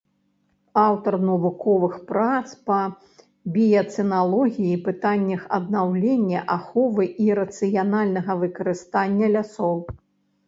Аўтар 0.83 1.15
навуковых 1.25 1.97
прац 2.11 2.45
па 2.69 2.77
біяцэналогіі, 3.57 4.79
пытаннях 4.87 5.41
аднаўлення, 5.57 6.41
аховы 6.57 7.05
і 7.27 7.27
рацыянальнага 7.43 8.31
выкарыстання 8.45 9.25
лясоў. 9.35 9.77